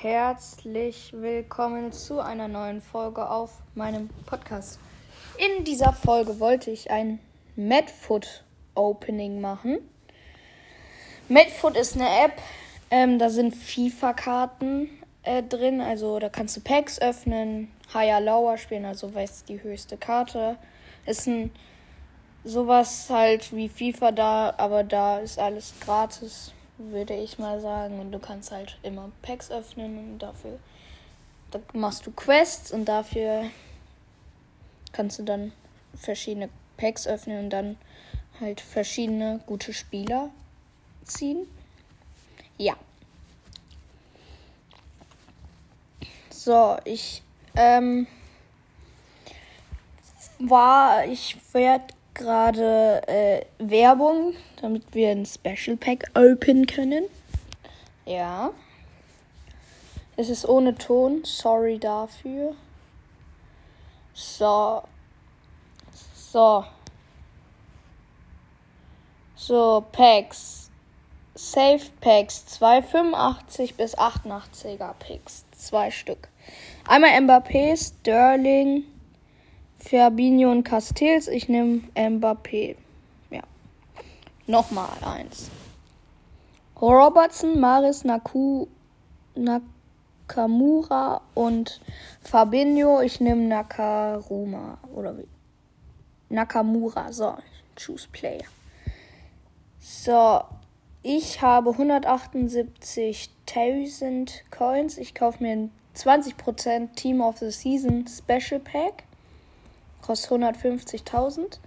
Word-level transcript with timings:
herzlich 0.00 1.12
willkommen 1.12 1.90
zu 1.90 2.20
einer 2.20 2.46
neuen 2.46 2.80
Folge 2.80 3.28
auf 3.28 3.50
meinem 3.74 4.08
Podcast. 4.26 4.78
In 5.38 5.64
dieser 5.64 5.92
Folge 5.92 6.38
wollte 6.38 6.70
ich 6.70 6.92
ein 6.92 7.18
Madfoot 7.56 8.44
Opening 8.76 9.40
machen. 9.40 9.78
Madfoot 11.28 11.76
ist 11.76 11.96
eine 11.96 12.08
App, 12.24 12.34
ähm, 12.92 13.18
da 13.18 13.28
sind 13.28 13.56
FIFA-Karten 13.56 14.88
äh, 15.24 15.42
drin, 15.42 15.80
also 15.80 16.20
da 16.20 16.28
kannst 16.28 16.56
du 16.56 16.60
Packs 16.60 17.00
öffnen, 17.00 17.68
Higher 17.92 18.20
Lower 18.20 18.56
spielen, 18.56 18.84
also 18.84 19.16
was 19.16 19.44
die 19.46 19.60
höchste 19.60 19.96
Karte. 19.96 20.58
Ist 21.06 21.26
ein 21.26 21.50
sowas 22.44 23.10
halt 23.10 23.52
wie 23.52 23.68
FIFA 23.68 24.12
da, 24.12 24.54
aber 24.58 24.84
da 24.84 25.18
ist 25.18 25.40
alles 25.40 25.74
gratis 25.80 26.52
würde 26.78 27.14
ich 27.14 27.38
mal 27.38 27.60
sagen. 27.60 28.00
Und 28.00 28.12
du 28.12 28.18
kannst 28.18 28.50
halt 28.50 28.78
immer 28.82 29.10
Packs 29.22 29.50
öffnen 29.50 29.98
und 29.98 30.18
dafür 30.18 30.58
da 31.50 31.60
machst 31.72 32.06
du 32.06 32.10
Quests 32.10 32.72
und 32.72 32.84
dafür 32.84 33.44
kannst 34.92 35.18
du 35.18 35.22
dann 35.22 35.52
verschiedene 35.94 36.50
Packs 36.76 37.06
öffnen 37.06 37.44
und 37.44 37.50
dann 37.50 37.76
halt 38.40 38.60
verschiedene 38.60 39.40
gute 39.46 39.72
Spieler 39.72 40.30
ziehen. 41.04 41.46
Ja. 42.58 42.74
So, 46.30 46.76
ich 46.84 47.22
ähm, 47.56 48.06
war, 50.38 51.04
ich 51.06 51.36
werde 51.52 51.94
gerade 52.18 53.02
äh, 53.08 53.44
Werbung, 53.58 54.34
damit 54.60 54.94
wir 54.94 55.10
ein 55.10 55.24
Special 55.24 55.76
Pack 55.76 56.10
open 56.14 56.66
können. 56.66 57.04
Ja. 58.04 58.50
Es 60.16 60.28
ist 60.28 60.46
ohne 60.46 60.74
Ton, 60.74 61.22
sorry 61.24 61.78
dafür. 61.78 62.54
So. 64.12 64.82
So. 66.14 66.64
So, 69.36 69.86
Packs. 69.92 70.70
Safe 71.36 71.84
Packs 72.00 72.44
285 72.46 73.76
bis 73.76 73.96
88er 73.96 74.94
Packs. 74.98 75.44
Zwei 75.52 75.92
Stück. 75.92 76.28
Einmal 76.88 77.20
Mbappé, 77.20 77.76
Sterling, 77.76 78.84
Fabinho 79.88 80.50
und 80.50 80.64
Castells. 80.64 81.28
Ich 81.28 81.48
nehme 81.48 81.82
Mbappé. 81.94 82.76
Ja. 83.30 83.42
Nochmal 84.46 84.90
eins. 85.02 85.50
Robertson, 86.80 87.58
Maris, 87.58 88.04
Naku, 88.04 88.68
Nakamura 89.34 91.22
und 91.34 91.80
Fabinho. 92.20 93.00
Ich 93.00 93.18
nehme 93.20 93.42
Nakaruma. 93.42 94.78
Oder 94.94 95.16
wie? 95.16 95.26
Nakamura. 96.28 97.10
So, 97.10 97.38
choose 97.74 98.06
Player. 98.12 98.44
So, 99.80 100.42
ich 101.02 101.40
habe 101.40 101.70
178.000 101.70 104.42
Coins. 104.50 104.98
Ich 104.98 105.14
kaufe 105.14 105.42
mir 105.42 105.52
ein 105.52 105.70
20% 105.96 106.94
Team 106.94 107.22
of 107.22 107.38
the 107.38 107.50
Season 107.50 108.06
Special 108.06 108.60
Pack. 108.60 109.07
Kostet 110.02 110.30
150.000. 110.32 111.58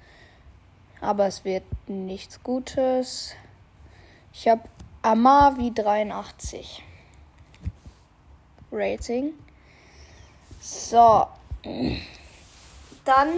Aber 1.02 1.28
es 1.28 1.44
wird 1.46 1.64
nichts 1.88 2.42
Gutes. 2.44 3.34
Ich 4.34 4.48
habe 4.48 4.62
Amavi 5.02 5.74
83 5.74 6.84
Rating. 8.72 9.34
So. 10.60 11.28
Dann 13.04 13.30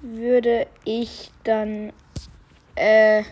würde 0.00 0.66
ich 0.84 1.30
dann 1.44 1.92
äh, 2.74 3.24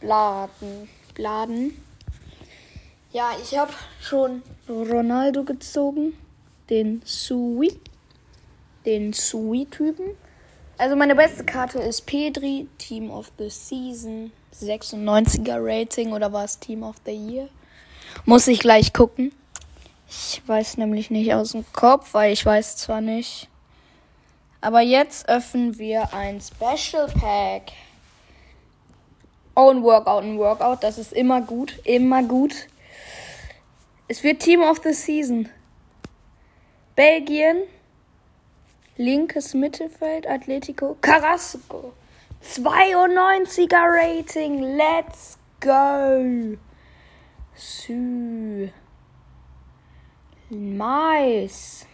bladen. 0.00 0.88
Bladen. 1.14 1.84
Ja, 3.12 3.32
ich 3.42 3.58
habe 3.58 3.72
schon 4.00 4.42
Ronaldo 4.68 5.44
gezogen. 5.44 6.14
Den 6.70 7.02
Sui 7.04 7.78
den 8.86 9.12
Sui-Typen. 9.12 10.16
Also 10.78 10.96
meine 10.96 11.14
beste 11.14 11.44
Karte 11.44 11.78
ist 11.78 12.06
Pedri, 12.06 12.66
Team 12.78 13.10
of 13.10 13.30
the 13.38 13.50
Season, 13.50 14.32
96er 14.54 15.58
Rating 15.58 16.12
oder 16.12 16.32
war 16.32 16.44
es 16.44 16.58
Team 16.58 16.82
of 16.82 16.96
the 17.04 17.12
Year? 17.12 17.48
Muss 18.24 18.48
ich 18.48 18.60
gleich 18.60 18.92
gucken. 18.92 19.32
Ich 20.08 20.42
weiß 20.46 20.78
nämlich 20.78 21.10
nicht 21.10 21.34
aus 21.34 21.52
dem 21.52 21.64
Kopf, 21.72 22.14
weil 22.14 22.32
ich 22.32 22.44
weiß 22.44 22.76
zwar 22.76 23.00
nicht. 23.00 23.48
Aber 24.60 24.80
jetzt 24.80 25.28
öffnen 25.28 25.78
wir 25.78 26.12
ein 26.12 26.40
Special 26.40 27.06
Pack. 27.06 27.72
Oh, 29.54 29.70
ein 29.70 29.82
Workout, 29.82 30.24
ein 30.24 30.38
Workout. 30.38 30.82
Das 30.82 30.98
ist 30.98 31.12
immer 31.12 31.40
gut, 31.40 31.78
immer 31.84 32.22
gut. 32.22 32.54
Es 34.08 34.22
wird 34.22 34.40
Team 34.40 34.62
of 34.62 34.80
the 34.82 34.92
Season. 34.92 35.48
Belgien, 36.96 37.62
Linkes 39.00 39.54
Mittelfeld, 39.54 40.28
Atletico 40.28 40.94
Carrasco. 41.00 41.94
92er 42.44 43.86
Rating. 43.88 44.76
Let's 44.76 45.38
go. 45.58 46.58
Sü. 47.56 48.68
Nice. 50.50 51.86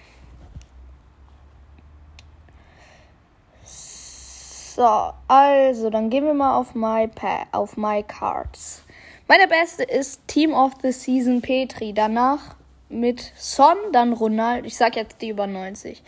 So, 3.63 5.13
also, 5.29 5.91
dann 5.91 6.11
gehen 6.11 6.25
wir 6.25 6.35
mal 6.35 6.57
auf 6.57 6.75
My, 6.75 7.07
pa 7.07 7.47
auf 7.53 7.77
my 7.77 8.03
Cards. 8.03 8.83
Meine 9.29 9.47
beste 9.47 9.85
ist 9.85 10.27
Team 10.27 10.53
of 10.53 10.73
the 10.83 10.91
Season 10.91 11.41
Petri. 11.41 11.93
Danach 11.93 12.57
mit 12.89 13.33
Son, 13.37 13.77
dann 13.93 14.13
Ronaldo. 14.13 14.67
Ich 14.67 14.77
sag 14.77 14.97
jetzt 14.97 15.23
die 15.23 15.29
über 15.29 15.47
90. 15.47 16.03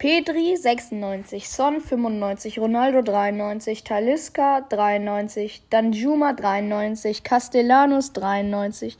Pedri 0.00 0.56
96, 0.56 1.46
Son 1.46 1.78
95, 1.78 2.58
Ronaldo 2.58 3.02
93, 3.02 3.84
Taliska 3.84 4.66
93, 4.70 5.62
Danjuma 5.68 6.32
93, 6.32 7.22
Castellanos 7.22 8.10
93, 8.14 8.96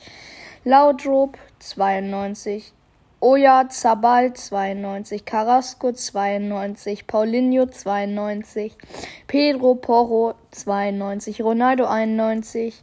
Laudrup 0.66 1.38
92, 1.58 2.74
Oya 3.18 3.66
Zabal 3.70 4.34
92, 4.34 5.24
Carrasco 5.24 5.90
92, 5.90 7.02
Paulinho 7.04 7.64
92, 7.64 8.76
Pedro 9.26 9.76
Porro 9.76 10.34
92, 10.50 11.40
Ronaldo 11.40 11.86
91, 11.86 12.74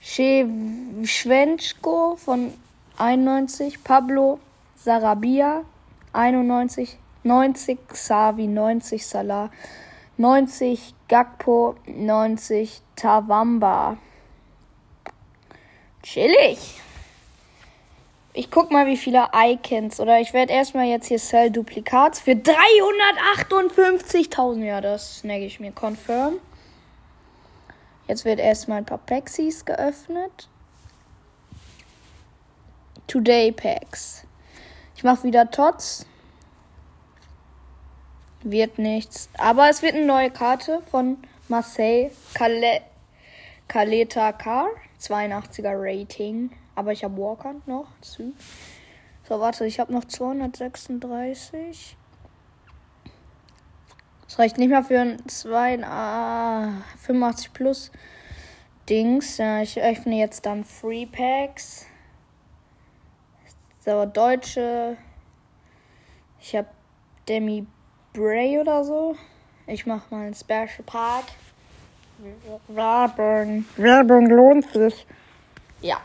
Schwenschko 0.00 2.16
von 2.16 2.54
91, 2.96 3.84
Pablo 3.84 4.40
Sarabia 4.76 5.66
91, 6.14 7.03
90 7.24 7.88
Xavi, 7.88 8.46
90 8.46 9.04
Salah, 9.04 9.50
90 10.16 10.94
Gakpo, 11.08 11.74
90 11.86 12.82
Tawamba. 12.94 13.96
Chillig. 16.02 16.80
Ich 18.36 18.50
guck 18.50 18.70
mal, 18.70 18.86
wie 18.86 18.96
viele 18.96 19.28
Icons. 19.32 20.00
Oder 20.00 20.20
ich 20.20 20.32
werde 20.32 20.52
erstmal 20.52 20.86
jetzt 20.86 21.06
hier 21.06 21.18
Sell 21.18 21.50
Duplikats 21.50 22.20
für 22.20 22.32
358.000. 22.32 24.64
Ja, 24.64 24.80
das 24.80 25.18
snagge 25.18 25.46
ich 25.46 25.60
mir. 25.60 25.72
Confirm. 25.72 26.34
Jetzt 28.06 28.24
wird 28.24 28.38
erstmal 28.38 28.78
ein 28.78 28.84
paar 28.84 28.98
Paxies 28.98 29.64
geöffnet. 29.64 30.48
Today 33.06 33.52
Packs. 33.52 34.26
Ich 34.96 35.04
mache 35.04 35.24
wieder 35.24 35.50
Tots. 35.50 36.06
Wird 38.44 38.78
nichts. 38.78 39.30
Aber 39.38 39.70
es 39.70 39.80
wird 39.80 39.94
eine 39.94 40.04
neue 40.04 40.30
Karte 40.30 40.82
von 40.90 41.16
Marseille 41.48 42.10
Kale 42.34 42.82
Kaleta 43.68 44.32
Car. 44.32 44.68
82er 45.00 45.74
Rating. 45.74 46.50
Aber 46.74 46.92
ich 46.92 47.04
habe 47.04 47.16
Walker 47.16 47.54
noch. 47.64 47.86
So, 48.02 49.40
warte, 49.40 49.64
ich 49.64 49.80
habe 49.80 49.92
noch 49.92 50.04
236. 50.04 51.96
Das 54.26 54.38
reicht 54.38 54.58
nicht 54.58 54.68
mehr 54.68 54.84
für 54.84 55.00
ein 55.00 55.26
2, 55.26 55.82
ah, 55.84 56.82
85 56.98 57.52
plus 57.54 57.90
Dings. 58.90 59.38
Ja, 59.38 59.62
ich 59.62 59.80
öffne 59.80 60.18
jetzt 60.18 60.44
dann 60.44 60.64
Free 60.64 61.06
Packs. 61.06 61.86
So, 63.84 64.04
Deutsche. 64.04 64.98
Ich 66.40 66.54
habe 66.54 66.68
Demi 67.26 67.66
Bray 68.14 68.60
oder 68.60 68.84
so. 68.84 69.16
Ich 69.66 69.86
mach 69.86 70.08
mal 70.10 70.26
ein 70.26 70.34
Special 70.34 70.84
Park. 70.86 71.24
Werbung. 72.68 73.64
Werbung 73.76 74.26
lohnt 74.26 74.70
sich. 74.70 75.04
Ja. 75.80 76.00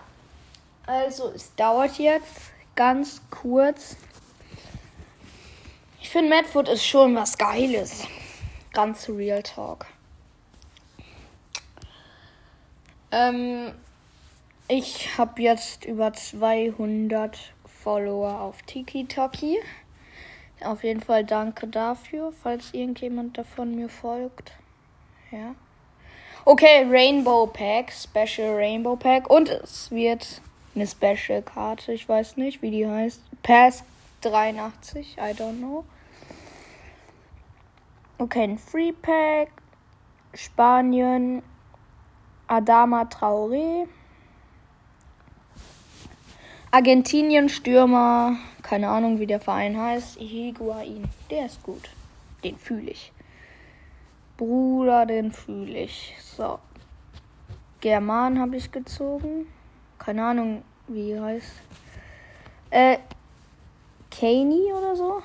Also, 0.88 1.31
es 1.35 1.53
dauert 1.56 2.00
jetzt 2.00 2.51
ganz 2.75 3.21
kurz. 3.29 3.95
Ich 6.01 6.09
finde, 6.09 6.35
Madfoot 6.35 6.67
ist 6.67 6.83
schon 6.83 7.15
was 7.15 7.38
Geiles. 7.38 8.07
Ganz 8.73 9.07
Real 9.07 9.44
Talk. 9.44 9.85
Ähm, 13.12 13.71
ich 14.67 15.15
habe 15.15 15.44
jetzt 15.44 15.85
über 15.85 16.12
200 16.12 17.38
Follower 17.83 18.39
auf 18.41 18.63
TikToki. 18.63 19.59
Auf 20.63 20.83
jeden 20.83 21.01
Fall 21.01 21.23
danke 21.23 21.67
dafür, 21.67 22.33
falls 22.33 22.73
irgendjemand 22.73 23.38
davon 23.38 23.75
mir 23.75 23.89
folgt. 23.89 24.51
Ja. 25.31 25.56
Okay, 26.45 26.85
Rainbow 26.89 27.47
Pack, 27.47 27.91
Special 27.91 28.56
Rainbow 28.56 28.95
Pack. 28.95 29.29
Und 29.29 29.50
es 29.50 29.91
wird 29.91 30.41
eine 30.75 30.88
Special 30.88 31.41
Karte. 31.41 31.94
Ich 31.94 32.07
weiß 32.07 32.38
nicht, 32.38 32.61
wie 32.61 32.71
die 32.71 32.88
heißt. 32.88 33.21
Pass 33.44 33.83
83, 34.21 35.17
I 35.17 35.33
don't 35.33 35.57
know. 35.57 35.85
Okay, 38.17 38.44
ein 38.44 38.57
Free 38.57 38.91
Pack. 38.91 39.50
Spanien. 40.33 41.41
Adama 42.47 43.03
Traoré. 43.03 43.88
Argentinien 46.71 47.50
Stürmer. 47.50 48.38
Keine 48.62 48.89
Ahnung, 48.89 49.19
wie 49.19 49.25
der 49.25 49.39
Verein 49.39 49.75
heißt. 49.75 50.19
Higuain. 50.19 51.04
Der 51.31 51.48
ist 51.48 51.63
gut. 51.63 51.89
Den 52.44 52.57
fühle 52.57 52.92
ich. 52.92 53.12
Bruder, 54.38 55.07
den 55.07 55.31
fühle 55.31 55.80
ich. 55.80 56.16
So. 56.21 56.60
German 57.81 58.39
habe 58.39 58.56
ich 58.56 58.71
gezogen. 58.71 59.48
Keine 59.98 60.24
Ahnung, 60.24 60.63
wie 60.88 61.12
er 61.12 61.24
heißt. 61.24 61.54
Äh, 62.69 62.98
Kaney 64.12 64.72
oder 64.72 64.95
so. 64.95 65.24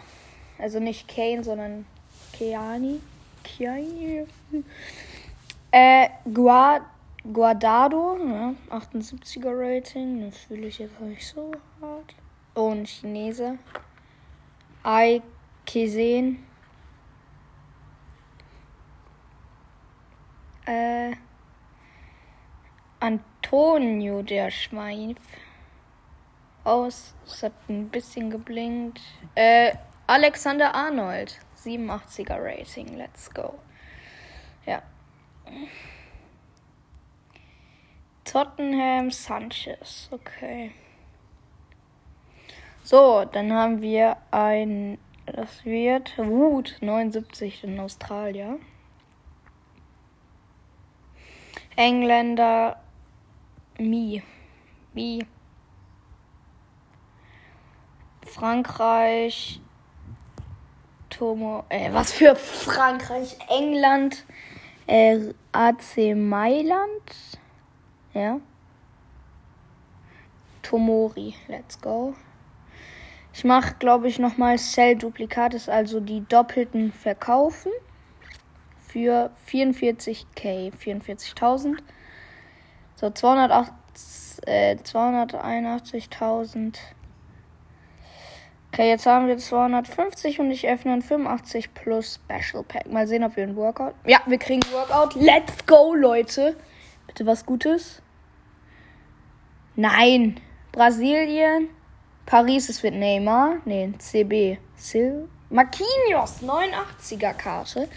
Also 0.58 0.80
nicht 0.80 1.06
Kane, 1.08 1.44
sondern 1.44 1.84
Keani. 2.32 3.00
Keani. 3.42 4.26
Äh, 5.70 6.08
Guad 6.32 6.82
Guardado, 7.32 8.18
ja, 8.18 8.54
78er 8.68 9.52
Rating. 9.54 10.26
Das 10.26 10.38
fühle 10.40 10.66
ich 10.66 10.78
jetzt 10.78 11.00
nicht 11.00 11.26
so 11.26 11.52
hart. 11.80 12.14
Oh, 12.54 12.70
ein 12.70 12.84
Chinese. 12.84 13.58
Ai 14.82 15.22
Kesen. 15.64 16.44
Äh, 20.66 21.12
Antonio 23.00 24.22
der 24.22 24.50
Schweif. 24.50 25.16
Aus. 26.64 27.14
Es 27.26 27.42
hat 27.42 27.52
ein 27.70 27.88
bisschen 27.88 28.28
geblinkt. 28.28 29.00
Äh, 29.34 29.74
Alexander 30.06 30.74
Arnold. 30.74 31.40
87er 31.64 32.36
Rating. 32.38 32.98
Let's 32.98 33.32
go. 33.32 33.54
Ja. 34.66 34.82
Tottenham 38.34 39.12
Sanchez. 39.12 40.08
Okay. 40.10 40.72
So, 42.82 43.24
dann 43.30 43.52
haben 43.52 43.80
wir 43.80 44.16
ein. 44.32 44.98
Das 45.24 45.64
wird 45.64 46.18
Wood 46.18 46.76
79 46.80 47.62
in 47.62 47.78
Australien. 47.78 48.58
Engländer 51.76 52.82
Mi. 53.78 54.20
Mi. 54.94 55.24
Frankreich. 58.26 59.60
Tomo. 61.08 61.64
Äh, 61.68 61.92
was 61.92 62.12
für 62.12 62.34
Frankreich? 62.34 63.36
England. 63.48 64.26
Äh, 64.88 65.32
AC 65.52 66.16
Mailand. 66.16 67.38
Ja. 68.14 68.40
Tomori. 70.62 71.34
Let's 71.48 71.78
go. 71.80 72.14
Ich 73.32 73.42
mache, 73.44 73.74
glaube 73.80 74.06
ich, 74.08 74.20
nochmal 74.20 74.58
Cell-Duplikates, 74.58 75.68
also 75.68 75.98
die 75.98 76.24
doppelten 76.28 76.92
verkaufen 76.92 77.72
für 78.80 79.32
44k, 79.50 80.72
44.000. 80.72 81.78
So, 82.94 83.10
208, 83.10 83.72
äh, 84.46 84.76
281.000. 84.76 86.78
Okay, 88.72 88.88
jetzt 88.88 89.06
haben 89.06 89.26
wir 89.26 89.36
250 89.36 90.38
und 90.38 90.52
ich 90.52 90.68
öffne 90.68 90.92
ein 90.92 91.02
85 91.02 91.74
plus 91.74 92.20
Special 92.24 92.62
Pack. 92.62 92.88
Mal 92.88 93.08
sehen, 93.08 93.24
ob 93.24 93.34
wir 93.36 93.42
ein 93.42 93.56
Workout. 93.56 93.94
Ja, 94.06 94.20
wir 94.26 94.38
kriegen 94.38 94.62
ein 94.64 94.72
Workout. 94.72 95.16
Let's 95.16 95.66
go, 95.66 95.92
Leute. 95.94 96.56
Bitte 97.08 97.26
was 97.26 97.44
Gutes. 97.44 98.00
Nein. 99.76 100.40
Brasilien. 100.72 101.68
Paris 102.26 102.68
ist 102.68 102.82
mit 102.82 102.94
Neymar. 102.94 103.56
Nee, 103.64 103.92
CB. 103.98 104.58
Sil 104.76 105.28
Marquinhos, 105.50 106.42
89er 106.42 107.34
Karte. 107.34 107.88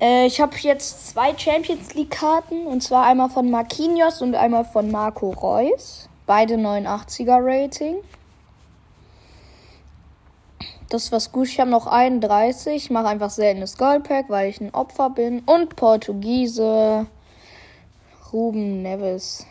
Äh, 0.00 0.26
ich 0.26 0.40
habe 0.40 0.54
jetzt 0.58 1.08
zwei 1.08 1.36
Champions 1.36 1.94
League 1.94 2.10
Karten. 2.10 2.66
Und 2.66 2.82
zwar 2.82 3.06
einmal 3.06 3.30
von 3.30 3.50
Marquinhos 3.50 4.20
und 4.20 4.34
einmal 4.34 4.64
von 4.64 4.90
Marco 4.90 5.30
Reus. 5.30 6.08
Beide 6.26 6.54
89er 6.56 7.38
Rating. 7.40 7.96
Das 10.90 11.12
was 11.12 11.32
gut. 11.32 11.48
Ich 11.48 11.60
habe 11.60 11.70
noch 11.70 11.86
31. 11.86 12.74
Ich 12.76 12.90
mache 12.90 13.08
einfach 13.08 13.30
seltenes 13.30 13.78
Goldpack, 13.78 14.26
weil 14.28 14.50
ich 14.50 14.60
ein 14.60 14.74
Opfer 14.74 15.10
bin. 15.10 15.40
Und 15.40 15.76
Portugiese. 15.76 17.06
Ruben 18.34 18.82
Neves. 18.82 19.46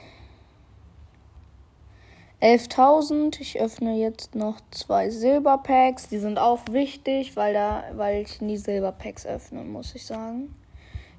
11.000. 2.41 3.39
Ich 3.39 3.57
öffne 3.61 3.95
jetzt 3.95 4.35
noch 4.35 4.57
zwei 4.71 5.09
Silberpacks. 5.09 6.09
Die 6.09 6.17
sind 6.17 6.37
auch 6.37 6.59
wichtig, 6.69 7.37
weil, 7.37 7.53
da, 7.53 7.85
weil 7.93 8.23
ich 8.23 8.41
nie 8.41 8.57
Silberpacks 8.57 9.25
öffne, 9.25 9.63
muss 9.63 9.95
ich 9.95 10.05
sagen. 10.05 10.53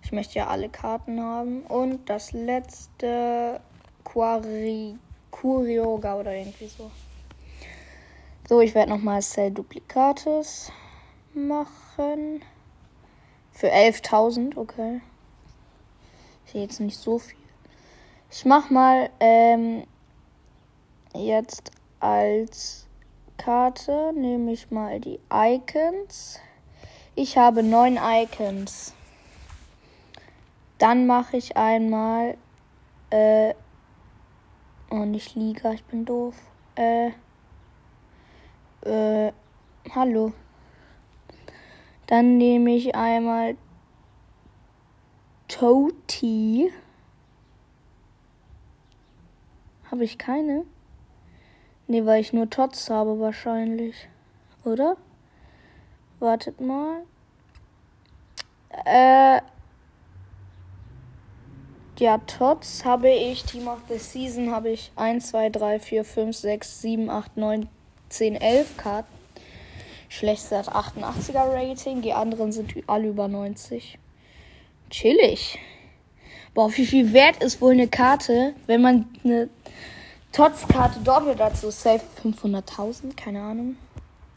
Ich 0.03 0.13
möchte 0.13 0.39
ja 0.39 0.49
alle 0.49 0.69
Karten 0.69 1.19
haben. 1.19 1.63
Und 1.63 2.11
das 2.11 2.33
letzte 2.33 3.63
Quari 4.05 4.99
Kurioga 5.31 6.21
oder 6.21 6.35
irgendwie 6.37 6.67
so. 6.67 6.91
So, 8.47 8.61
ich 8.61 8.75
werde 8.75 8.91
nochmal 8.91 9.23
Cell 9.23 9.53
Duplikates 9.53 10.71
machen. 11.33 12.43
Für 13.53 13.73
11.000, 13.73 14.55
okay. 14.59 15.01
Sehe 16.45 16.61
jetzt 16.61 16.81
nicht 16.81 16.99
so 16.99 17.19
viel. 17.19 17.44
Ich 18.31 18.45
mach 18.45 18.71
mal 18.71 19.11
ähm, 19.21 19.85
jetzt 21.15 21.71
als 22.01 22.87
Karte 23.37 24.13
nehme 24.15 24.53
ich 24.53 24.71
mal 24.71 25.01
die 25.01 25.21
Icons. 25.33 26.41
Ich 27.15 27.39
habe 27.39 27.63
neun 27.63 27.99
Icons. 28.03 28.95
Dann 30.79 31.07
mache 31.07 31.37
ich 31.37 31.57
einmal 31.57 32.37
äh, 33.11 33.55
oh 34.91 35.05
nicht 35.05 35.35
Liga, 35.35 35.73
ich 35.73 35.85
bin 35.85 36.05
doof. 36.05 36.35
Äh, 36.77 37.11
äh, 38.83 39.33
hallo. 39.95 40.33
Dann 42.07 42.37
nehme 42.37 42.75
ich 42.75 42.95
einmal 42.95 43.57
Toti. 45.49 46.73
Habe 49.95 50.03
ich 50.03 50.19
keine? 50.19 50.65
Ne, 51.87 52.05
weil 52.05 52.21
ich 52.21 52.33
nur 52.33 52.51
Tots 52.51 52.91
habe 52.91 53.21
wahrscheinlich. 53.21 54.09
Oder? 54.65 54.97
Wartet 56.19 56.61
mal. 56.61 57.03
Äh. 58.85 59.41
Ja, 62.01 62.19
Tots 62.19 62.85
habe 62.85 63.09
ich. 63.09 63.45
Team 63.45 63.69
of 63.69 63.83
the 63.89 63.99
Season 63.99 64.51
habe 64.51 64.71
ich 64.71 64.91
1, 64.97 65.29
2, 65.29 65.51
3, 65.51 65.79
4, 65.79 66.05
5, 66.05 66.37
6, 66.37 66.81
7, 66.81 67.09
8, 67.09 67.37
9, 67.37 67.69
10, 68.09 68.35
11 68.35 68.77
Karten. 68.77 69.15
Schlechteste 70.09 70.59
hat 70.59 70.71
88er 70.71 71.53
Rating. 71.53 72.03
Die 72.03 72.15
anderen 72.15 72.51
sind 72.51 72.75
alle 72.89 73.07
über 73.07 73.29
90. 73.29 74.01
Chillig. 74.91 75.61
Boah, 76.55 76.71
wie 76.77 76.87
viel 76.87 77.13
wert 77.13 77.43
ist 77.43 77.61
wohl 77.61 77.73
eine 77.73 77.89
Karte, 77.89 78.55
wenn 78.67 78.81
man 78.81 79.07
eine 79.25 79.51
Tots-Karte 80.31 81.01
doppelt 81.01 81.41
dazu? 81.41 81.71
Safe 81.71 82.01
500.000, 82.23 83.17
keine 83.17 83.43
Ahnung. 83.43 83.77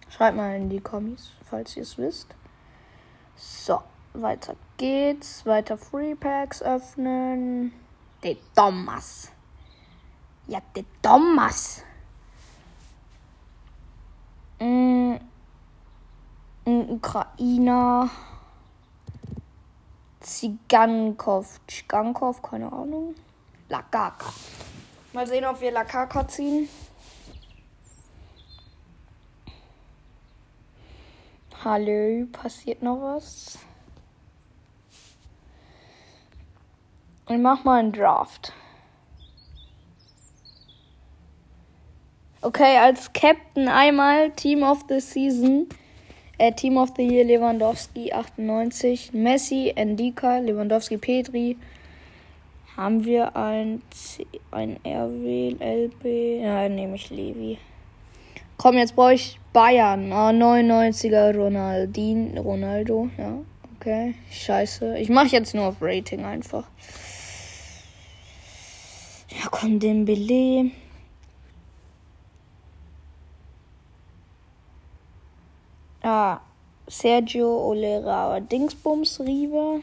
Schreibt 0.10 0.36
mal 0.36 0.56
in 0.56 0.68
die 0.68 0.80
Kommis, 0.80 1.32
falls 1.48 1.78
ihr 1.78 1.84
es 1.84 1.96
wisst. 2.00 2.28
So, 3.36 3.82
weiter 4.14 4.56
geht's. 4.78 5.46
Weiter 5.46 5.78
Free 5.78 6.16
Packs 6.16 6.64
öffnen. 6.64 7.72
De 8.24 8.38
Thomas. 8.56 9.32
Ja, 10.48 10.60
der 10.76 10.86
Thomas. 11.04 11.84
Mm, 14.60 15.18
ein 16.66 16.90
Ukrainer. 16.90 18.10
Zigankov. 20.28 21.62
Zigankov, 21.68 22.42
keine 22.42 22.72
Ahnung. 22.72 23.16
Lakaka. 23.70 24.28
Mal 25.14 25.26
sehen, 25.26 25.46
ob 25.46 25.62
wir 25.62 25.72
Lakaka 25.72 26.28
ziehen. 26.28 26.68
Hallo, 31.64 32.28
passiert 32.32 32.84
noch 32.84 33.02
was? 33.02 33.58
Ich 37.30 37.38
mach 37.38 37.64
mal 37.64 37.80
einen 37.80 37.94
Draft. 37.94 38.54
Okay, 42.42 42.78
als 42.78 43.12
Captain 43.14 43.68
einmal 43.70 44.32
Team 44.32 44.64
of 44.64 44.86
the 44.90 45.00
Season. 45.00 45.68
Äh, 46.40 46.52
Team 46.52 46.78
of 46.78 46.94
the 46.96 47.04
Year 47.04 47.26
Lewandowski 47.26 48.14
98, 48.14 49.12
Messi, 49.14 49.74
Endika, 49.76 50.38
Lewandowski, 50.38 50.98
Petri. 50.98 51.58
Haben 52.76 53.06
wir 53.06 53.36
ein, 53.36 53.82
C, 53.90 54.28
ein 54.52 54.78
RW, 54.86 55.56
LB? 55.60 56.44
Ja, 56.44 56.70
nehme 56.70 56.96
ich 56.96 57.10
Levi. 57.10 57.58
Komm, 58.58 58.78
jetzt 58.78 58.96
brauche 58.96 59.16
ich 59.16 59.40
Bayern. 59.52 60.12
Oh, 60.12 60.30
99er 60.30 61.36
Ronaldin, 61.36 62.38
Ronaldo. 62.38 63.10
Ja, 63.18 63.40
okay. 63.76 64.14
Scheiße. 64.32 65.00
Ich 65.00 65.10
mache 65.10 65.30
jetzt 65.30 65.56
nur 65.56 65.66
auf 65.66 65.78
Rating 65.82 66.24
einfach. 66.24 66.66
Ja, 69.30 69.48
komm, 69.50 69.80
Dembele. 69.80 70.70
Ah, 76.10 76.40
Sergio 76.88 77.68
Olera 77.68 78.40
Dingsbums 78.40 79.20
Riebe. 79.20 79.82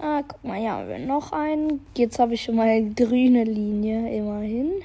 Ah, 0.00 0.22
guck 0.26 0.42
mal, 0.42 0.58
hier 0.58 0.72
haben 0.72 0.88
wir 0.88 0.98
noch 0.98 1.30
einen. 1.32 1.84
Jetzt 1.94 2.18
habe 2.18 2.32
ich 2.32 2.42
schon 2.42 2.56
mal 2.56 2.82
grüne 2.94 3.44
Linie, 3.44 4.16
immerhin. 4.16 4.82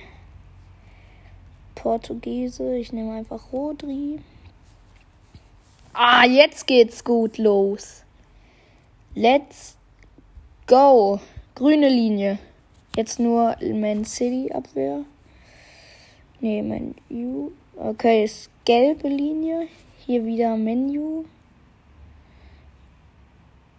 Portugiese, 1.74 2.75
ich 2.75 2.91
nehme 2.91 3.13
einfach 3.13 3.53
Rodri. 3.53 4.19
Ah, 5.93 6.25
jetzt 6.25 6.67
geht's 6.67 7.01
gut 7.05 7.38
los. 7.38 8.03
Let's 9.15 9.77
go. 10.67 11.22
Grüne 11.55 11.88
Linie. 11.88 12.39
Jetzt 12.93 13.22
nur 13.22 13.55
Man 13.62 14.03
City 14.03 14.51
Abwehr. 14.51 15.05
U. 16.41 17.51
Okay, 17.77 18.25
ist 18.25 18.50
gelbe 18.69 19.07
Linie. 19.07 19.67
Hier 20.05 20.27
wieder 20.27 20.55
Menü. 20.55 21.23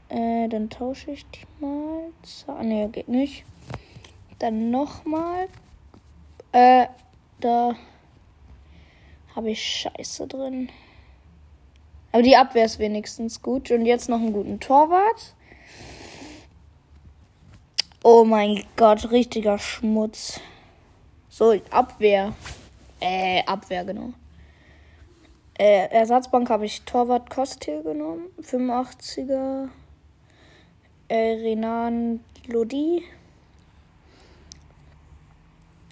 Äh, 0.09 0.49
dann 0.49 0.69
tausche 0.69 1.13
ich 1.13 1.25
die 1.27 1.47
mal. 1.65 2.11
So, 2.25 2.61
nee, 2.61 2.89
geht 2.89 3.09
nicht. 3.09 3.45
Dann 4.41 4.73
nochmal. 4.73 5.47
Äh, 6.51 6.87
da 7.39 7.77
habe 9.37 9.53
ich 9.53 9.63
Scheiße 9.63 10.27
drin. 10.27 10.71
Aber 12.11 12.23
die 12.23 12.37
Abwehr 12.37 12.65
ist 12.65 12.81
wenigstens 12.81 13.41
gut. 13.41 13.71
Und 13.71 13.87
jetzt 13.87 14.09
noch 14.09 14.19
einen 14.19 14.33
guten 14.33 14.59
Torwart. 14.59 15.37
Oh 18.03 18.25
mein 18.25 18.65
Gott, 18.75 19.13
richtiger 19.13 19.57
Schmutz. 19.57 20.41
So, 21.29 21.55
Abwehr. 21.71 22.35
Äh, 22.99 23.45
Abwehr, 23.45 23.85
genau. 23.85 24.15
Äh, 25.61 25.91
Ersatzbank 25.91 26.49
habe 26.49 26.65
ich 26.65 26.81
Torwart 26.87 27.29
Kostil 27.29 27.83
genommen. 27.83 28.29
85er. 28.41 29.69
Äh, 31.09 31.15
Renan 31.15 32.21
Lodi. 32.47 33.05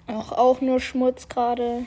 Auch, 0.07 0.31
auch 0.31 0.61
nur 0.61 0.79
Schmutz 0.79 1.29
gerade. 1.29 1.85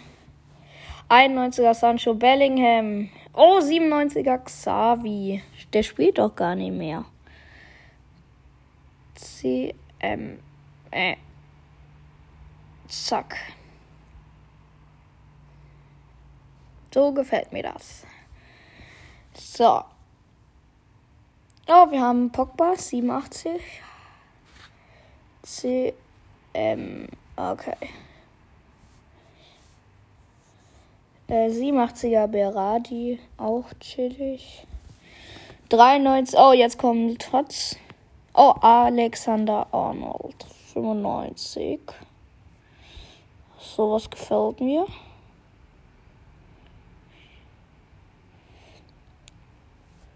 91er 1.08 1.74
Sancho 1.74 2.14
Bellingham. 2.14 3.08
Oh, 3.32 3.58
97er 3.58 4.38
Xavi. 4.38 5.42
Der 5.72 5.82
spielt 5.82 6.18
doch 6.18 6.36
gar 6.36 6.54
nicht 6.54 6.70
mehr. 6.70 7.04
C, 9.16 9.74
M, 9.98 10.38
äh. 10.92 11.16
Zack. 12.86 13.36
So 16.92 17.12
gefällt 17.12 17.52
mir 17.52 17.62
das. 17.62 18.04
So. 19.34 19.82
Oh, 21.68 21.90
wir 21.90 22.00
haben 22.00 22.30
Pogba 22.30 22.76
87. 22.76 23.60
C, 25.42 25.94
M, 26.52 27.08
okay. 27.36 27.76
Äh, 31.28 31.48
87er 31.48 32.26
Berardi, 32.26 33.18
auch 33.38 33.64
chillig. 33.80 34.66
93, 35.70 36.38
oh, 36.38 36.52
jetzt 36.52 36.78
kommt 36.78 37.22
Trotz. 37.22 37.76
Oh, 38.34 38.54
Alexander 38.60 39.66
Arnold, 39.72 40.44
95. 40.74 41.80
Sowas 43.58 44.10
gefällt 44.10 44.60
mir. 44.60 44.86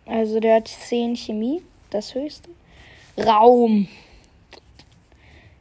Also 0.07 0.39
der 0.39 0.57
hat 0.57 0.69
10 0.69 1.17
Chemie, 1.17 1.63
das 1.91 2.15
höchste. 2.15 2.51
Raum. 3.19 3.89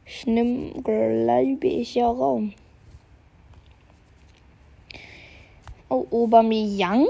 Ich 0.04 0.24
nehme, 0.26 0.72
glaube 0.82 1.66
ich, 1.66 1.96
ja 1.96 2.06
Raum. 2.06 2.54
Oh, 5.88 6.06
Aubameyang. 6.10 7.06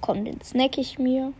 Komm, 0.00 0.24
den 0.24 0.40
snack 0.42 0.78
ich 0.78 0.98
mir. 0.98 1.32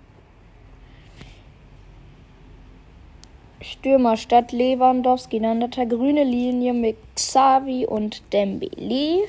Stürmer 3.61 4.17
statt 4.17 4.53
Lewandowski. 4.53 5.39
Er 5.39 5.87
grüne 5.87 6.25
Linie 6.25 6.73
mit 6.73 6.97
Xavi 7.17 7.87
und 7.87 8.23
Dembele. 8.33 9.25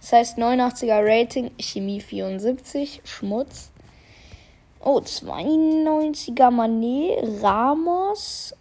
Das 0.00 0.12
heißt 0.12 0.38
89er 0.38 1.00
Rating, 1.02 1.50
Chemie 1.58 2.00
74, 2.00 3.00
Schmutz. 3.04 3.72
Oh, 4.88 5.00
92er 5.00 6.52
Manet, 6.52 7.42
Ramos. 7.42 8.54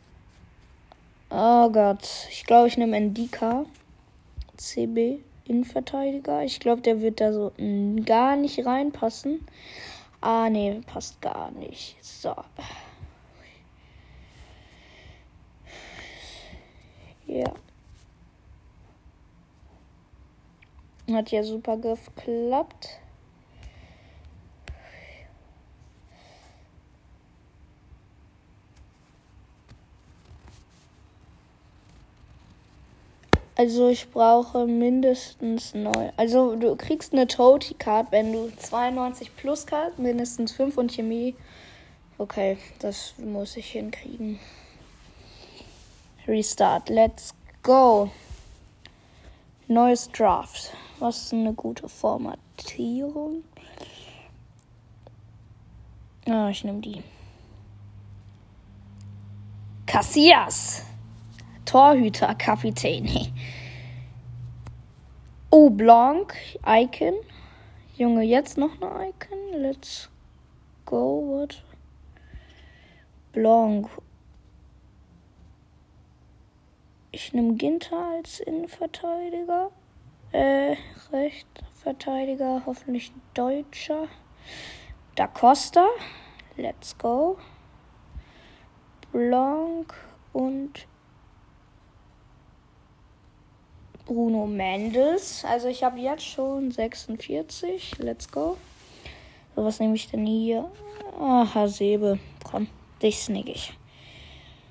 Oh 1.29 1.69
Gott, 1.69 2.09
ich 2.31 2.45
glaube, 2.45 2.67
ich 2.67 2.77
nehme 2.77 2.97
Endika. 2.97 3.67
CB, 4.57 5.19
Innenverteidiger. 5.43 6.43
Ich 6.43 6.59
glaube, 6.59 6.81
der 6.81 7.01
wird 7.01 7.21
da 7.21 7.31
so 7.31 7.51
gar 8.07 8.37
nicht 8.37 8.65
reinpassen. 8.65 9.45
Ah, 10.19 10.49
nee, 10.49 10.81
passt 10.87 11.21
gar 11.21 11.51
nicht. 11.51 11.95
So. 12.03 12.33
Ja. 17.27 17.53
Hat 21.11 21.29
ja 21.29 21.43
super 21.43 21.77
geklappt. 21.77 22.99
Also 33.57 33.87
ich 33.87 34.09
brauche 34.11 34.67
mindestens 34.67 35.73
neun. 35.73 36.11
Also 36.17 36.57
du 36.57 36.75
kriegst 36.75 37.13
eine 37.13 37.25
Toti 37.25 37.73
Card, 37.73 38.11
wenn 38.11 38.33
du 38.33 38.51
92 38.57 39.33
plus 39.37 39.65
Card, 39.65 39.97
mindestens 39.97 40.51
5 40.51 40.77
und 40.77 40.91
Chemie. 40.91 41.35
Okay, 42.17 42.57
das 42.79 43.13
muss 43.17 43.55
ich 43.55 43.71
hinkriegen. 43.71 44.39
Restart. 46.27 46.89
Let's 46.89 47.33
go. 47.63 48.09
Neues 49.67 50.09
Draft. 50.11 50.71
Was 50.99 51.23
ist 51.23 51.33
eine 51.33 51.53
gute 51.53 51.87
Formatierung? 51.87 53.43
Ah, 56.27 56.49
ich 56.49 56.63
nehme 56.63 56.81
die. 56.81 57.01
Cassias. 59.85 60.83
Torhüter, 61.65 62.35
Kapitän. 62.35 63.05
Blanc, 65.69 66.33
Icon. 66.65 67.15
Junge, 67.95 68.23
jetzt 68.23 68.57
noch 68.57 68.81
eine 68.81 69.09
Icon. 69.09 69.61
Let's 69.61 70.09
go. 70.85 71.23
What? 71.25 71.63
Blanc. 73.31 73.89
Ich 77.11 77.33
nehme 77.33 77.53
Ginter 77.55 77.97
als 78.17 78.41
Innenverteidiger. 78.41 79.71
Äh, 80.31 80.75
Rechtsverteidiger, 81.13 82.63
hoffentlich 82.65 83.13
Deutscher. 83.33 84.07
Da 85.15 85.27
Costa. 85.27 85.87
Let's 86.57 86.97
go. 86.97 87.37
Blanc 89.11 89.93
und 90.33 90.87
Bruno 94.05 94.45
Mendes. 94.45 95.43
Also 95.45 95.67
ich 95.67 95.83
habe 95.83 95.99
jetzt 95.99 96.25
schon 96.25 96.71
46. 96.71 97.97
Let's 97.97 98.31
go. 98.31 98.57
So, 99.55 99.63
was 99.63 99.79
nehme 99.79 99.95
ich 99.95 100.09
denn 100.09 100.25
hier? 100.25 100.69
Ah, 101.19 101.47
Hasebe. 101.53 102.19
Komm, 102.43 102.67
dich 103.01 103.19
snick 103.19 103.49
ich. 103.49 103.73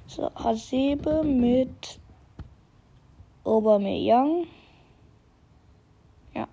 So, 0.07 0.31
Hasebe 0.35 1.25
mit 1.25 1.99
Aubameyang. 3.43 4.47
Ja. 6.35 6.47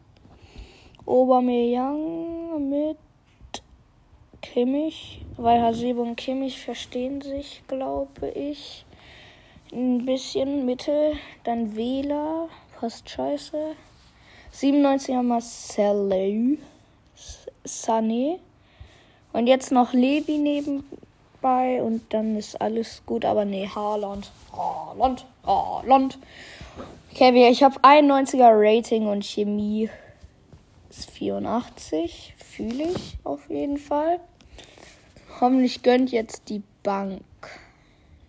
Aubameyang 1.06 2.70
mit 2.70 2.98
Kimmich, 4.42 5.22
weil 5.38 5.62
Hasebe 5.62 6.02
und 6.02 6.16
Kimmich 6.16 6.60
verstehen 6.60 7.22
sich, 7.22 7.64
glaube 7.68 8.30
ich. 8.30 8.86
Ein 9.72 10.06
bisschen 10.06 10.66
Mitte, 10.66 11.14
dann 11.44 11.76
Wähler, 11.76 12.50
passt 12.82 13.08
scheiße. 13.12 13.76
97er 14.56 15.22
Marcelo, 15.22 16.58
Sané. 17.64 18.40
Und 19.34 19.46
jetzt 19.46 19.72
noch 19.72 19.94
Levi 19.94 20.40
nebenbei 20.40 21.84
und 21.84 22.12
dann 22.12 22.36
ist 22.36 22.60
alles 22.60 23.04
gut, 23.06 23.24
aber 23.24 23.46
nee, 23.46 23.68
Haaland. 23.68 24.32
Haaland, 24.52 25.28
Haaland. 25.46 26.18
Okay, 27.14 27.50
ich 27.50 27.62
habe 27.62 27.80
91er 27.82 28.50
Rating 28.52 29.06
und 29.08 29.24
Chemie 29.24 29.88
ist 30.90 31.12
84. 31.12 32.34
Fühle 32.36 32.86
ich 32.86 33.20
auf 33.24 33.48
jeden 33.48 33.78
Fall. 33.78 34.20
Hoffentlich 35.40 35.84
gönnt 35.84 36.12
jetzt 36.12 36.50
die 36.50 36.64
Bank. 36.82 37.22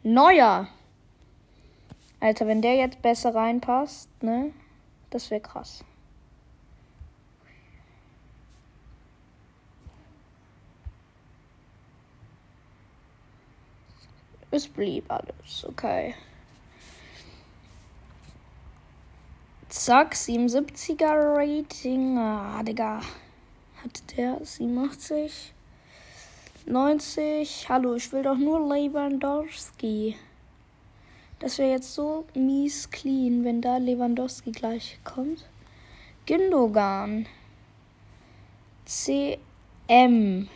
Neuer. 0.02 0.68
Alter, 2.23 2.47
wenn 2.47 2.62
der 2.62 2.76
jetzt 2.76 3.02
besser 3.02 3.35
reinpasst, 3.35 4.09
ne? 4.23 4.52
Das 5.11 5.29
wäre 5.33 5.41
krass. 5.41 5.85
Es 14.52 14.69
blieb 14.69 15.11
alles, 15.11 15.64
okay. 15.64 16.14
Zack, 19.69 20.14
77er 20.14 21.35
Rating. 21.37 22.19
Ah, 22.19 22.62
Digga. 22.62 23.00
Hat 23.83 24.17
der 24.17 24.38
87? 24.45 25.52
90. 26.67 27.69
Hallo, 27.69 27.97
ich 27.97 28.12
will 28.12 28.23
doch 28.23 28.37
nur 28.37 28.61
Lewandowski. 28.61 30.17
Das 31.43 31.59
wäre 31.59 31.73
jetzt 31.73 31.93
so 31.93 32.25
mies 32.35 32.89
clean, 32.89 33.43
wenn 33.43 33.61
da 33.61 33.77
Lewandowski 33.79 34.53
gleich 34.53 35.01
kommt. 35.03 35.45
Gündogan. 36.25 37.27
CM. 38.85 40.49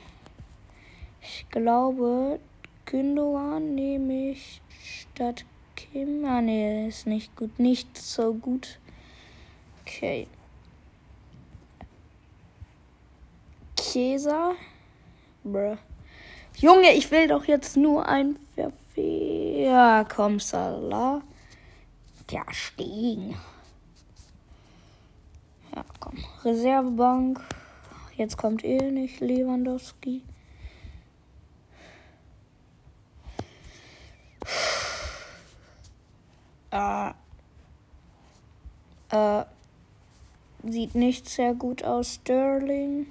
Ich 1.20 1.44
glaube, 1.50 2.38
Gündogan 2.84 3.74
nehme 3.74 4.30
ich 4.30 4.60
statt 4.80 5.44
Kim. 5.74 6.24
Ah, 6.24 6.40
nee, 6.40 6.86
ist 6.86 7.08
nicht 7.08 7.34
gut. 7.34 7.58
Nicht 7.58 7.98
so 7.98 8.34
gut. 8.34 8.78
Okay. 9.82 10.28
Käser. 13.74 14.52
Bruh. 15.42 15.78
Junge, 16.58 16.92
ich 16.92 17.10
will 17.10 17.26
doch 17.26 17.46
jetzt 17.46 17.76
nur 17.76 18.06
ein 18.06 18.38
Verfehl. 18.54 18.85
Ja, 18.96 20.04
komm, 20.04 20.40
Salah. 20.40 21.20
Der 22.30 22.44
Stegen. 22.50 23.36
Ja, 25.74 25.84
komm. 26.00 26.24
Reservebank. 26.44 27.40
Jetzt 28.16 28.38
kommt 28.38 28.64
eh 28.64 28.90
nicht 28.90 29.20
Lewandowski. 29.20 30.22
Äh, 36.70 37.10
äh, 39.10 39.44
sieht 40.64 40.94
nicht 40.94 41.28
sehr 41.28 41.54
gut 41.54 41.84
aus, 41.84 42.14
Sterling. 42.14 43.06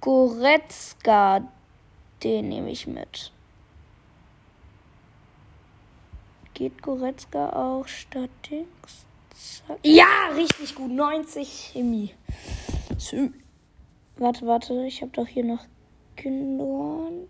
Goretzka, 0.00 1.42
den 2.22 2.48
nehme 2.48 2.70
ich 2.70 2.86
mit. 2.86 3.32
Geht 6.58 6.82
Goretzka 6.82 7.50
auch 7.50 7.86
statt 7.86 8.30
Dings? 8.50 9.06
Ja, 9.84 10.30
richtig 10.34 10.74
gut. 10.74 10.90
90 10.90 11.70
Chemie. 11.72 12.12
Warte, 14.16 14.44
warte. 14.44 14.84
Ich 14.84 15.00
habe 15.00 15.12
doch 15.12 15.28
hier 15.28 15.44
noch 15.44 15.64
Gündogan. 16.16 17.28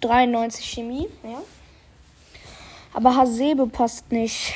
93 0.00 0.64
Chemie, 0.64 1.08
ja. 1.22 1.42
Aber 2.94 3.14
Hasebe 3.14 3.66
passt 3.66 4.10
nicht. 4.10 4.54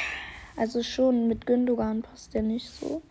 Also 0.57 0.83
schon 0.83 1.29
mit 1.29 1.45
Gündogan 1.45 2.01
passt 2.01 2.33
der 2.33 2.41
nicht 2.41 2.71
so. 2.71 3.03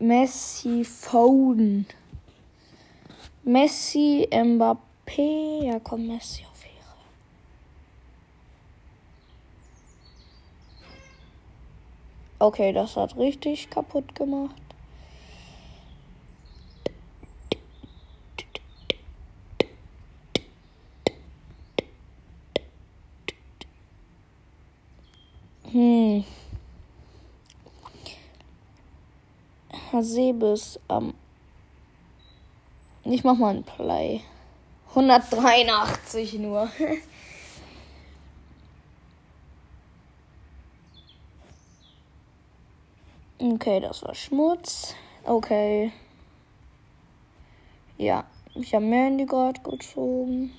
Messi, 0.00 0.84
Foden. 0.84 1.86
Messi, 3.44 4.28
Mbappé. 4.32 4.78
Ja, 5.16 5.80
komm, 5.80 6.06
Messi 6.06 6.44
auf 6.44 6.64
Ehre. 6.64 6.74
Okay, 12.38 12.72
das 12.72 12.96
hat 12.96 13.16
richtig 13.16 13.70
kaputt 13.70 14.14
gemacht. 14.14 14.54
Hm. 25.72 26.24
Hasebes 29.92 30.78
am. 30.88 31.14
Ähm, 33.04 33.12
ich 33.12 33.24
mach 33.24 33.36
mal 33.36 33.54
ein 33.56 33.64
Play. 33.64 34.22
183 34.94 36.34
nur. 36.34 36.70
okay, 43.38 43.80
das 43.80 44.02
war 44.02 44.14
Schmutz. 44.14 44.94
Okay. 45.24 45.92
Ja, 47.96 48.24
ich 48.54 48.74
habe 48.74 48.84
Mandy 48.84 49.26
gerade 49.26 49.60
gezogen. 49.60 50.52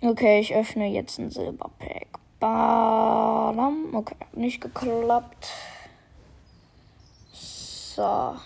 Okay, 0.00 0.40
ich 0.40 0.54
öffne 0.54 0.86
jetzt 0.86 1.18
ein 1.18 1.30
Silberpack. 1.30 2.06
Badam. 2.38 3.94
Okay, 3.94 4.14
nicht 4.32 4.60
geklappt. 4.60 5.50
So. 7.98 8.36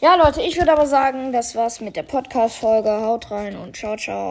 Ja, 0.00 0.16
Leute, 0.16 0.42
ich 0.42 0.58
würde 0.58 0.72
aber 0.72 0.86
sagen, 0.88 1.30
das 1.30 1.54
war's 1.54 1.80
mit 1.80 1.94
der 1.94 2.02
Podcast-Folge. 2.02 2.90
Haut 2.90 3.30
rein 3.30 3.54
und 3.54 3.76
ciao, 3.76 3.96
ciao. 3.96 4.28